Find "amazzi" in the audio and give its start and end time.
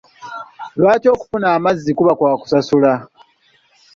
1.57-1.89